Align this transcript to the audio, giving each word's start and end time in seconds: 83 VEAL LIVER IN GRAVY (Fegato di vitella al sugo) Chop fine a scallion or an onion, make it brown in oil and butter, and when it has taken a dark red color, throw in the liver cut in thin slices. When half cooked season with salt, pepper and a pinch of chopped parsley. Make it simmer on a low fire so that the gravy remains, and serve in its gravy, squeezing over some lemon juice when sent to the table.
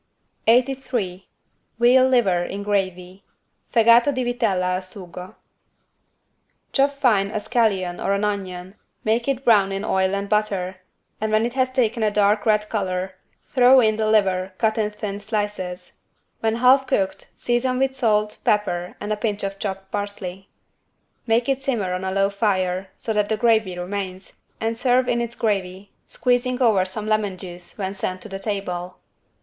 83 0.47 1.27
VEAL 1.79 2.07
LIVER 2.09 2.43
IN 2.45 2.63
GRAVY 2.63 3.23
(Fegato 3.71 4.11
di 4.11 4.23
vitella 4.23 4.73
al 4.73 4.81
sugo) 4.81 5.35
Chop 6.73 6.89
fine 6.91 7.29
a 7.29 7.39
scallion 7.39 7.99
or 7.99 8.13
an 8.13 8.23
onion, 8.23 8.73
make 9.03 9.27
it 9.27 9.45
brown 9.45 9.71
in 9.71 9.85
oil 9.85 10.15
and 10.15 10.27
butter, 10.27 10.77
and 11.21 11.31
when 11.31 11.45
it 11.45 11.53
has 11.53 11.71
taken 11.71 12.01
a 12.01 12.09
dark 12.09 12.47
red 12.47 12.67
color, 12.67 13.13
throw 13.45 13.79
in 13.79 13.95
the 13.95 14.07
liver 14.07 14.53
cut 14.57 14.79
in 14.79 14.89
thin 14.89 15.19
slices. 15.19 15.97
When 16.39 16.55
half 16.55 16.87
cooked 16.87 17.29
season 17.37 17.77
with 17.77 17.95
salt, 17.95 18.39
pepper 18.43 18.95
and 18.99 19.13
a 19.13 19.15
pinch 19.15 19.43
of 19.43 19.59
chopped 19.59 19.91
parsley. 19.91 20.49
Make 21.27 21.47
it 21.47 21.61
simmer 21.61 21.93
on 21.93 22.03
a 22.03 22.11
low 22.11 22.31
fire 22.31 22.87
so 22.97 23.13
that 23.13 23.29
the 23.29 23.37
gravy 23.37 23.77
remains, 23.77 24.33
and 24.59 24.75
serve 24.75 25.07
in 25.07 25.21
its 25.21 25.35
gravy, 25.35 25.91
squeezing 26.07 26.59
over 26.59 26.85
some 26.85 27.05
lemon 27.05 27.37
juice 27.37 27.77
when 27.77 27.93
sent 27.93 28.23
to 28.23 28.29
the 28.29 28.39
table. 28.39 28.97